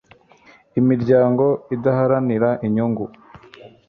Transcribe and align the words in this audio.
imiryango 0.79 1.45
idaharanira 1.75 2.49
inyungu 2.67 3.05